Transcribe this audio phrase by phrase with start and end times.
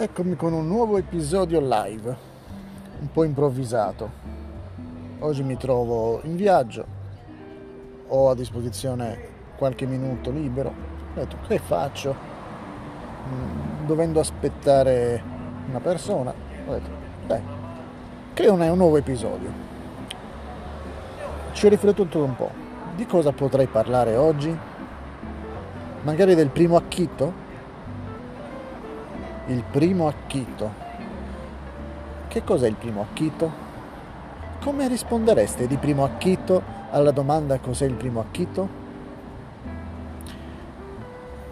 [0.00, 2.16] Eccomi con un nuovo episodio live,
[3.00, 4.08] un po' improvvisato.
[5.18, 6.86] Oggi mi trovo in viaggio,
[8.06, 9.18] ho a disposizione
[9.56, 10.68] qualche minuto libero.
[10.68, 12.14] Ho detto, che faccio?
[13.28, 15.20] Mm, dovendo aspettare
[15.68, 16.90] una persona, ho detto,
[17.26, 17.42] beh,
[18.34, 19.50] creo un nuovo episodio.
[21.50, 22.50] Ci ho riflettuto un po'.
[22.94, 24.56] Di cosa potrei parlare oggi?
[26.02, 27.46] Magari del primo acchitto?
[29.48, 30.86] Il primo acchito.
[32.28, 33.66] Che cos'è il primo acchito?
[34.60, 38.86] Come rispondereste di primo acchito alla domanda cos'è il primo acchito?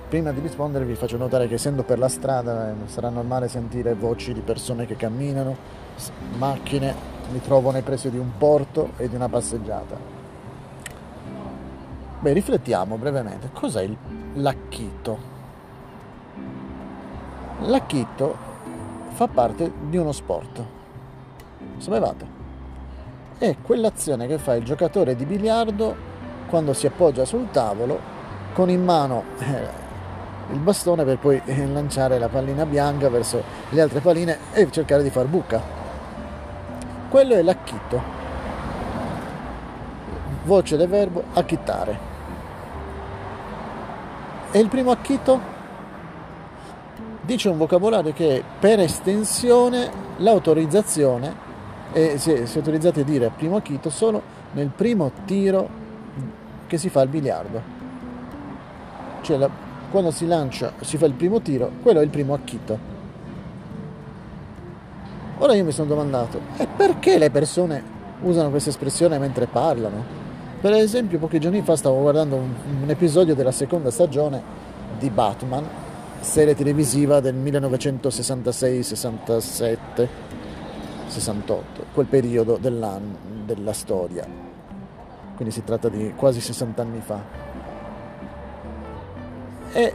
[0.08, 3.94] Prima di rispondere vi faccio notare che essendo per la strada eh, sarà normale sentire
[3.94, 5.56] voci di persone che camminano,
[6.36, 6.94] macchine,
[7.32, 9.96] mi trovo nei pressi di un porto e di una passeggiata.
[12.20, 13.88] Beh, riflettiamo brevemente, cos'è
[14.34, 15.35] l'acchito?
[17.60, 18.36] L'acchitto
[19.08, 20.62] fa parte di uno sport.
[21.78, 22.34] Sapevate?
[23.38, 25.94] È quell'azione che fa il giocatore di biliardo
[26.48, 28.14] quando si appoggia sul tavolo
[28.52, 29.84] con in mano eh,
[30.52, 35.02] il bastone per poi eh, lanciare la pallina bianca verso le altre palline e cercare
[35.02, 35.60] di far buca.
[37.08, 38.14] Quello è l'acchitto.
[40.44, 41.98] Voce del verbo acchittare.
[44.52, 45.55] E il primo acchitto?
[47.26, 51.44] Dice un vocabolario che per estensione l'autorizzazione
[51.92, 55.68] e si è, si è autorizzati a dire primo acchito solo nel primo tiro
[56.66, 57.74] che si fa al biliardo.
[59.22, 59.50] Cioè la,
[59.90, 62.94] quando si lancia, si fa il primo tiro, quello è il primo acchito.
[65.38, 67.82] Ora io mi sono domandato, e perché le persone
[68.22, 70.24] usano questa espressione mentre parlano?
[70.60, 74.42] Per esempio, pochi giorni fa stavo guardando un, un episodio della seconda stagione
[74.98, 75.64] di Batman
[76.20, 80.08] serie televisiva del 1966, 67,
[81.06, 84.26] 68, quel periodo della storia.
[85.36, 87.20] Quindi si tratta di quasi 60 anni fa.
[89.72, 89.94] E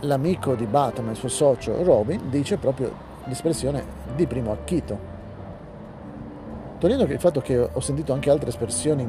[0.00, 3.84] l'amico di Batman, il suo socio Robin, dice proprio l'espressione
[4.16, 4.98] di primo acchito.
[6.78, 9.02] Togliendo il fatto che ho sentito anche altre espressioni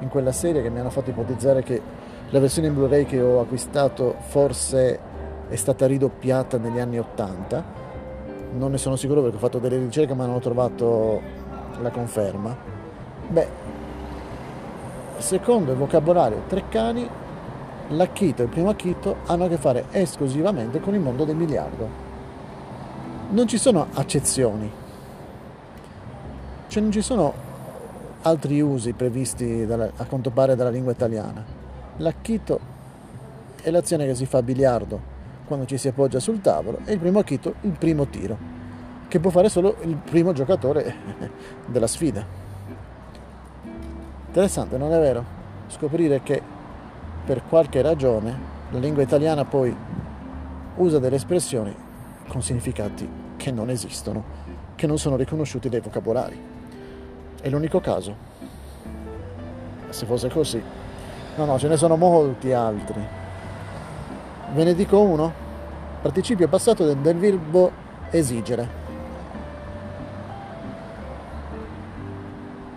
[0.00, 1.80] in quella serie che mi hanno fatto ipotizzare che
[2.30, 4.98] la versione in Blu-ray che ho acquistato forse
[5.52, 7.64] è stata ridoppiata negli anni 80,
[8.52, 11.20] non ne sono sicuro perché ho fatto delle ricerche ma non ho trovato
[11.78, 12.56] la conferma.
[13.28, 13.48] Beh,
[15.18, 17.06] secondo il vocabolario Treccani,
[17.88, 21.86] l'acchito e il primo acchito hanno a che fare esclusivamente con il mondo del miliardo.
[23.28, 24.70] Non ci sono accezioni,
[26.68, 27.30] cioè non ci sono
[28.22, 31.44] altri usi previsti dalla, a quanto pare dalla lingua italiana.
[31.98, 32.58] L'acchito
[33.60, 35.11] è l'azione che si fa a biliardo
[35.46, 38.36] quando ci si appoggia sul tavolo e il primo acchito il primo tiro,
[39.08, 40.94] che può fare solo il primo giocatore
[41.66, 42.24] della sfida.
[44.26, 45.24] Interessante, non è vero?
[45.68, 46.40] Scoprire che
[47.24, 49.74] per qualche ragione la lingua italiana poi
[50.76, 51.74] usa delle espressioni
[52.26, 54.24] con significati che non esistono,
[54.74, 56.40] che non sono riconosciuti dai vocabolari.
[57.40, 58.14] È l'unico caso.
[59.90, 60.62] Se fosse così.
[61.36, 63.21] No, no, ce ne sono molti altri.
[64.52, 65.32] Ve ne dico uno?
[66.02, 67.70] Participio passato del, del verbo
[68.10, 68.80] esigere.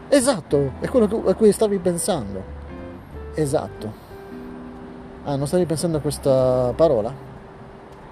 [0.08, 2.42] Esatto, è quello a cui stavi pensando.
[3.34, 4.04] Esatto.
[5.26, 7.14] Ah, non stavi pensando a questa parola?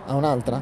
[0.07, 0.61] A un'altra?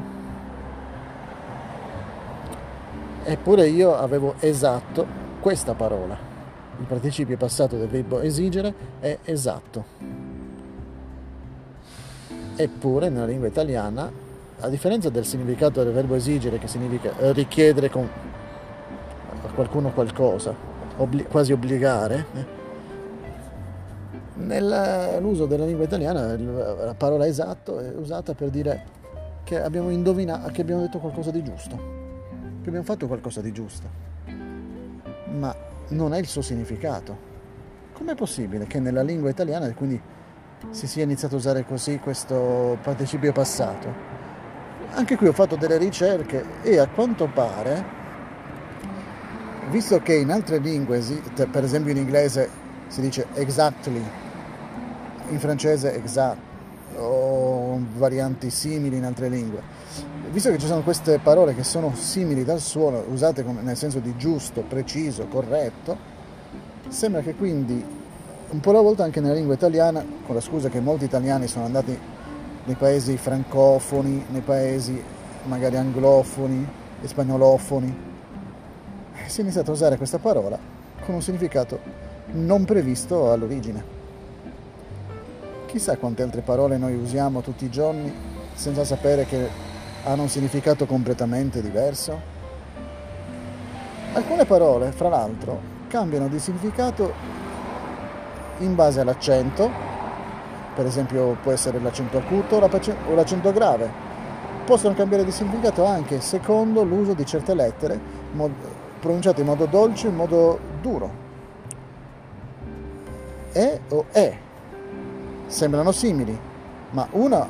[3.24, 5.06] Eppure io avevo esatto
[5.40, 6.16] questa parola.
[6.78, 10.21] Il participio passato del verbo esigere è esatto.
[12.54, 14.10] Eppure nella lingua italiana,
[14.60, 20.54] a differenza del significato del verbo esigere, che significa richiedere a qualcuno qualcosa,
[20.98, 22.60] obli- quasi obbligare, eh,
[24.34, 28.84] nell'uso della lingua italiana la parola esatto è usata per dire
[29.44, 31.76] che abbiamo indovinato, che abbiamo detto qualcosa di giusto,
[32.62, 33.88] che abbiamo fatto qualcosa di giusto,
[35.32, 35.54] ma
[35.88, 37.30] non è il suo significato.
[37.92, 40.00] Com'è possibile che nella lingua italiana, quindi
[40.70, 44.20] si sia iniziato a usare così questo participio passato.
[44.94, 47.84] Anche qui ho fatto delle ricerche e a quanto pare,
[49.70, 51.02] visto che in altre lingue,
[51.50, 52.48] per esempio in inglese
[52.88, 54.02] si dice exactly,
[55.30, 56.38] in francese exact,
[56.96, 59.62] o varianti simili in altre lingue,
[60.30, 64.14] visto che ci sono queste parole che sono simili dal suono, usate nel senso di
[64.16, 65.96] giusto, preciso, corretto,
[66.88, 68.00] sembra che quindi
[68.52, 71.64] un po' alla volta anche nella lingua italiana, con la scusa che molti italiani sono
[71.64, 71.98] andati
[72.64, 75.02] nei paesi francofoni, nei paesi
[75.44, 76.68] magari anglofoni
[77.00, 78.10] e spagnolofoni,
[79.26, 80.58] si è iniziato a usare questa parola
[81.02, 81.80] con un significato
[82.32, 84.00] non previsto all'origine.
[85.66, 88.12] Chissà quante altre parole noi usiamo tutti i giorni
[88.52, 89.48] senza sapere che
[90.04, 92.20] hanno un significato completamente diverso.
[94.12, 95.58] Alcune parole, fra l'altro,
[95.88, 97.40] cambiano di significato
[98.62, 99.70] in base all'accento,
[100.74, 103.90] per esempio può essere l'accento acuto o l'accento grave.
[104.64, 107.98] Possono cambiare di significato anche secondo l'uso di certe lettere
[109.00, 111.10] pronunciate in modo dolce o in modo duro.
[113.52, 114.38] E o è
[115.46, 116.38] sembrano simili,
[116.90, 117.46] ma una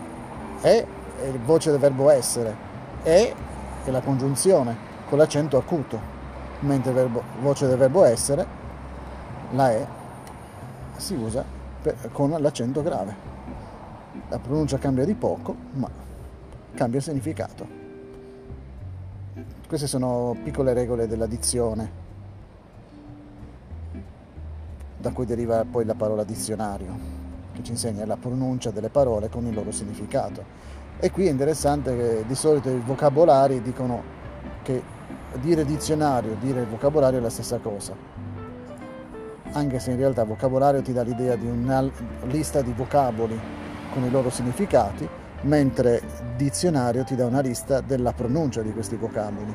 [0.60, 0.84] è
[1.24, 2.56] il voce del verbo essere,
[3.04, 3.34] e
[3.84, 6.00] è la congiunzione con l'accento acuto,
[6.60, 8.46] mentre verbo, voce del verbo essere,
[9.50, 9.86] la E,
[10.96, 11.44] si usa
[11.82, 13.30] per, con l'accento grave.
[14.28, 15.88] La pronuncia cambia di poco, ma
[16.74, 17.80] cambia il significato.
[19.66, 22.00] Queste sono piccole regole della dizione,
[24.98, 27.20] da cui deriva poi la parola dizionario
[27.52, 30.44] che ci insegna la pronuncia delle parole con il loro significato.
[30.98, 34.02] E qui è interessante che di solito i vocabolari dicono
[34.62, 34.82] che
[35.40, 37.94] dire dizionario, dire vocabolario è la stessa cosa,
[39.52, 41.88] anche se in realtà vocabolario ti dà l'idea di una
[42.24, 43.38] lista di vocaboli
[43.92, 45.08] con i loro significati,
[45.42, 46.02] mentre
[46.36, 49.54] dizionario ti dà una lista della pronuncia di questi vocaboli.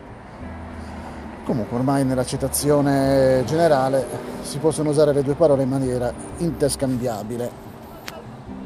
[1.43, 4.05] Comunque ormai nell'accettazione generale
[4.41, 7.67] si possono usare le due parole in maniera interscambiabile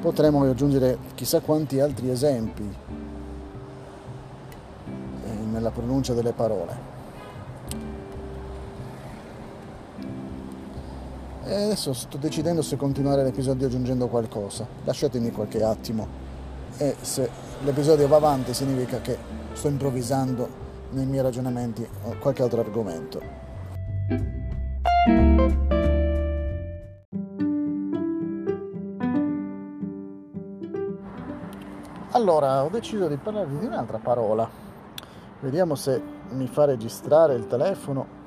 [0.01, 2.63] potremmo aggiungere chissà quanti altri esempi
[5.23, 6.90] eh, nella pronuncia delle parole.
[11.43, 14.65] E adesso sto decidendo se continuare l'episodio aggiungendo qualcosa.
[14.83, 16.07] Lasciatemi qualche attimo
[16.77, 17.29] e se
[17.63, 19.17] l'episodio va avanti significa che
[19.53, 20.47] sto improvvisando
[20.91, 21.87] nei miei ragionamenti
[22.19, 23.21] qualche altro argomento.
[32.11, 34.47] Allora, ho deciso di parlarvi di un'altra parola.
[35.39, 38.20] Vediamo se mi fa registrare il telefono.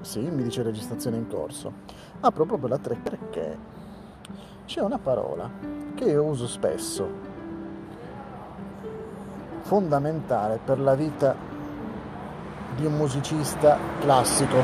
[0.00, 1.72] Sì, mi dice registrazione in corso.
[2.20, 3.58] Apro proprio la 3 perché
[4.66, 5.50] c'è una parola
[5.94, 7.08] che io uso spesso,
[9.62, 11.34] fondamentale per la vita
[12.76, 14.56] di un musicista classico.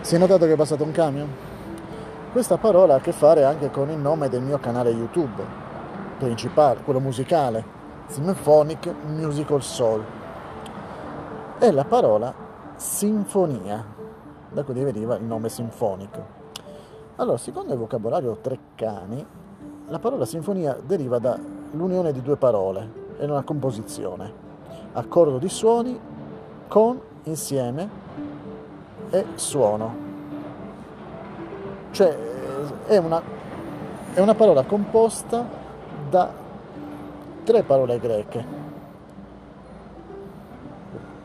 [0.00, 1.28] Si è notato che è passato un camion?
[2.32, 5.42] Questa parola ha a che fare anche con il nome del mio canale YouTube
[6.18, 7.64] principale, quello musicale,
[8.06, 10.04] Symphonic Musical Soul,
[11.58, 12.46] è la parola
[12.78, 13.84] sinfonia,
[14.50, 16.36] da cui deriva il nome sinfonico.
[17.16, 19.26] Allora, secondo il vocabolario Treccani,
[19.88, 24.32] la parola sinfonia deriva dall'unione di due parole e una composizione,
[24.92, 25.98] accordo di suoni
[26.68, 27.88] con, insieme
[29.10, 30.06] e suono.
[31.90, 32.16] Cioè
[32.86, 33.20] è una,
[34.14, 35.44] è una parola composta
[36.08, 36.30] da
[37.42, 38.44] tre parole greche,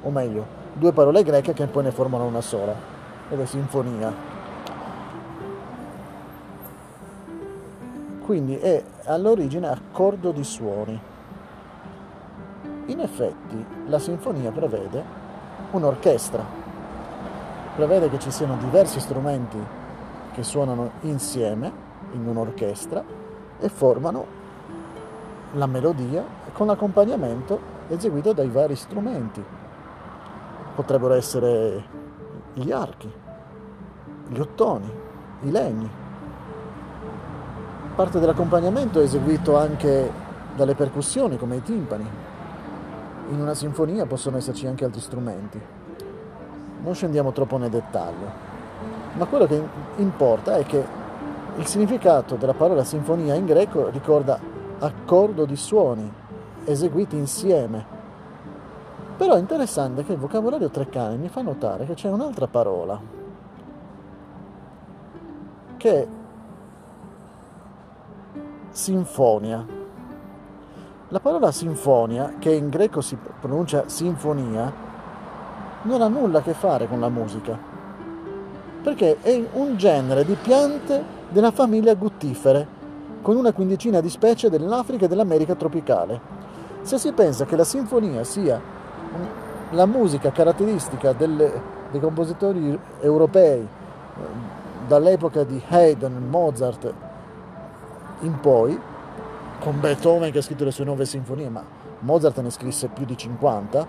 [0.02, 2.74] o meglio, due parole greche che poi ne formano una sola,
[3.30, 4.14] ed è sinfonia.
[8.26, 11.00] Quindi è all'origine accordo di suoni.
[12.86, 15.04] In effetti la sinfonia prevede
[15.72, 16.44] un'orchestra,
[17.76, 19.58] prevede che ci siano diversi strumenti
[20.34, 21.72] che suonano insieme
[22.14, 23.04] in un'orchestra
[23.60, 24.42] e formano
[25.54, 29.44] la melodia con l'accompagnamento eseguito dai vari strumenti.
[30.76, 31.84] Potrebbero essere
[32.54, 33.12] gli archi,
[34.28, 34.92] gli ottoni,
[35.42, 35.90] i legni.
[37.96, 40.12] Parte dell'accompagnamento è eseguito anche
[40.56, 42.10] dalle percussioni come i timpani.
[43.30, 45.62] In una sinfonia possono esserci anche altri strumenti.
[46.84, 48.32] Non scendiamo troppo nel dettaglio,
[49.14, 49.62] ma quello che
[49.98, 50.84] importa è che
[51.56, 54.40] il significato della parola sinfonia in greco ricorda
[54.80, 56.12] accordo di suoni
[56.66, 57.93] eseguiti insieme.
[59.16, 63.00] Però è interessante che il vocabolario Treccani mi fa notare che c'è un'altra parola
[65.78, 66.08] che è
[68.72, 69.66] sinfonia.
[71.10, 74.72] La parola sinfonia, che in greco si pronuncia sinfonia,
[75.84, 77.58] non ha nulla a che fare con la musica,
[78.82, 82.82] perché è un genere di piante della famiglia guttifere
[83.22, 86.20] con una quindicina di specie dell'Africa e dell'America tropicale.
[86.82, 88.60] Se si pensa che la sinfonia sia
[89.72, 91.52] la musica caratteristica delle,
[91.92, 93.68] dei compositori europei
[94.88, 96.94] dall'epoca di Haydn, Mozart
[98.22, 98.80] in poi,
[99.60, 101.64] con Beethoven che ha scritto le sue nove sinfonie, ma
[102.00, 103.88] Mozart ne scrisse più di 50,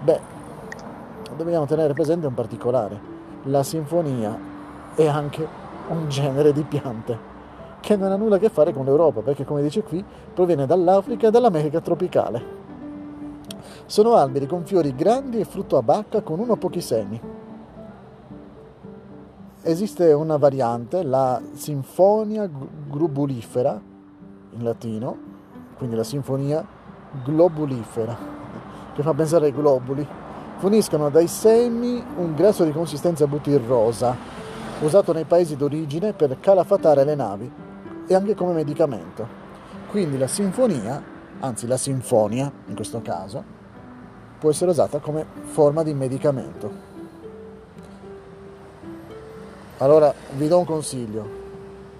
[0.00, 0.20] beh,
[1.36, 3.18] dobbiamo tenere presente un particolare.
[3.44, 4.36] La sinfonia
[4.94, 5.46] è anche
[5.88, 7.28] un genere di piante
[7.80, 11.28] che non ha nulla a che fare con l'Europa, perché come dice qui, proviene dall'Africa
[11.28, 12.59] e dall'America tropicale.
[13.90, 17.20] Sono alberi con fiori grandi e frutto a bacca con uno o pochi semi.
[19.62, 22.48] Esiste una variante, la Sinfonia
[22.88, 23.82] globulifera,
[24.50, 25.18] in latino,
[25.76, 26.64] quindi la sinfonia
[27.24, 28.16] globulifera,
[28.94, 30.06] che fa pensare ai globuli.
[30.58, 34.14] Forniscono dai semi un grasso di consistenza butirrosa,
[34.82, 37.52] usato nei paesi d'origine per calafatare le navi
[38.06, 39.26] e anche come medicamento.
[39.88, 41.02] Quindi la sinfonia,
[41.40, 43.58] anzi la sinfonia in questo caso,
[44.40, 46.88] può essere usata come forma di medicamento.
[49.78, 51.28] Allora vi do un consiglio,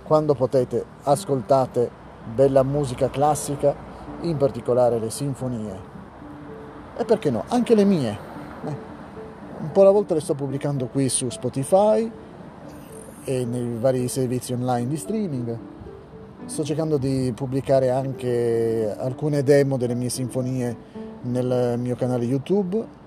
[0.03, 1.91] quando potete ascoltate
[2.35, 3.75] bella musica classica,
[4.23, 5.79] in particolare le sinfonie,
[6.97, 8.19] e perché no, anche le mie.
[8.65, 8.77] Eh,
[9.61, 12.11] un po' alla volta le sto pubblicando qui su Spotify
[13.25, 15.59] e nei vari servizi online di streaming
[16.51, 20.77] Sto cercando di pubblicare anche alcune demo delle mie sinfonie
[21.23, 22.99] nel mio canale YouTube.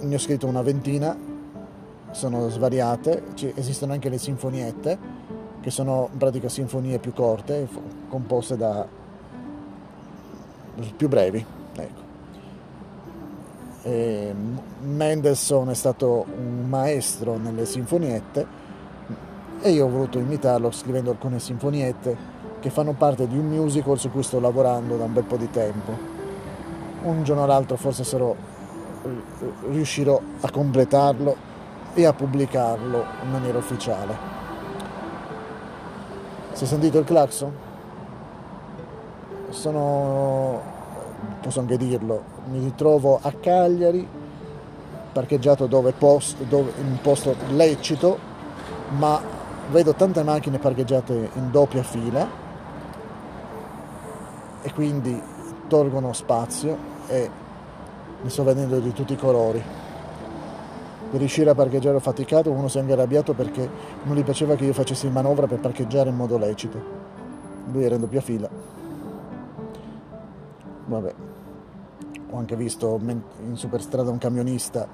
[0.00, 1.16] Ne ho scritto una ventina,
[2.10, 3.22] sono svariate,
[3.54, 4.98] esistono anche le sinfoniette,
[5.60, 7.68] che sono in pratica sinfonie più corte,
[8.08, 8.86] composte da
[10.96, 11.44] più brevi.
[11.74, 12.06] Ecco.
[14.80, 18.46] Mendelssohn è stato un maestro nelle sinfoniette
[19.60, 22.16] e io ho voluto imitarlo scrivendo alcune sinfoniette
[22.60, 25.50] che fanno parte di un musical su cui sto lavorando da un bel po' di
[25.50, 26.17] tempo.
[27.02, 28.34] Un giorno o l'altro forse sarò,
[29.70, 31.36] riuscirò a completarlo
[31.94, 34.16] e a pubblicarlo in maniera ufficiale.
[36.52, 37.52] Si è sentito il clacson?
[39.50, 40.60] Sono,
[41.40, 44.06] posso anche dirlo, mi ritrovo a Cagliari,
[45.12, 48.18] parcheggiato dove posto, dove, in un posto lecito,
[48.96, 49.20] ma
[49.70, 52.46] vedo tante macchine parcheggiate in doppia fila
[54.62, 55.20] e quindi
[55.68, 57.30] tolgono spazio e
[58.20, 59.62] ne sto vedendo di tutti i colori.
[61.10, 63.68] Per riuscire a parcheggiare ho faticato, uno si è anche arrabbiato perché
[64.02, 66.80] non gli piaceva che io facessi manovra per parcheggiare in modo lecito.
[67.72, 68.48] Lui era in doppia fila.
[70.86, 71.14] Vabbè,
[72.30, 74.86] ho anche visto in superstrada un camionista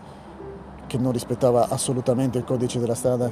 [0.87, 3.28] che non rispettava assolutamente il codice della strada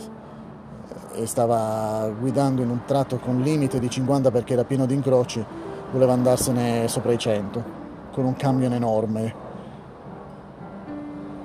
[1.14, 5.44] e stava guidando in un tratto con limite di 50 perché era pieno di incroci,
[5.92, 7.80] voleva andarsene sopra i 100
[8.12, 9.50] con un camion enorme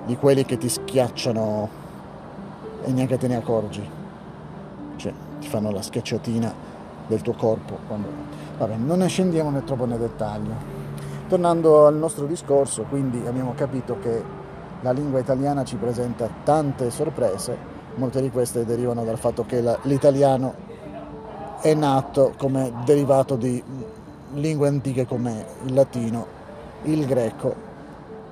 [0.05, 1.69] di quelli che ti schiacciano
[2.83, 3.87] e neanche te ne accorgi,
[4.95, 6.53] cioè ti fanno la schiacciatina
[7.07, 7.77] del tuo corpo.
[7.87, 8.07] Quando...
[8.57, 10.75] Vabbè, non ne scendiamo né troppo nel dettaglio.
[11.27, 14.23] Tornando al nostro discorso, quindi abbiamo capito che
[14.81, 19.77] la lingua italiana ci presenta tante sorprese molte di queste derivano dal fatto che la,
[19.83, 20.53] l'italiano
[21.59, 23.61] è nato come derivato di
[24.33, 26.25] lingue antiche come il latino,
[26.83, 27.55] il greco,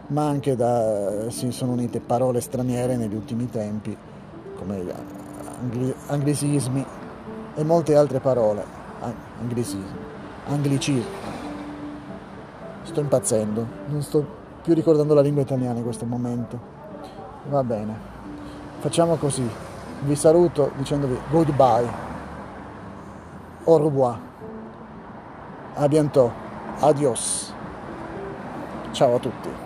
[0.07, 3.95] ma anche da, si sono unite parole straniere negli ultimi tempi
[4.55, 4.83] come
[5.61, 6.85] angli, anglicismi
[7.55, 8.63] e molte altre parole,
[9.39, 9.83] anglicismi,
[10.47, 11.05] anglicismi.
[12.83, 14.25] Sto impazzendo, non sto
[14.61, 16.73] più ricordando la lingua italiana in questo momento.
[17.49, 18.13] Va bene.
[18.79, 19.47] Facciamo così,
[20.01, 21.87] vi saluto dicendovi goodbye,
[23.63, 24.19] au revoir,
[25.75, 26.31] a bientôt,
[26.81, 27.53] adios,
[28.93, 29.64] ciao a tutti.